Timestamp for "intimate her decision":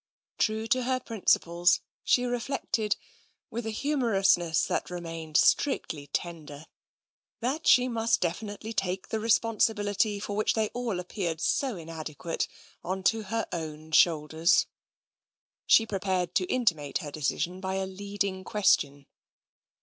16.47-17.59